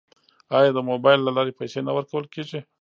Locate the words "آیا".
0.57-0.69